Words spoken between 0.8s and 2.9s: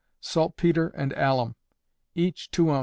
and alum, each 2 oz.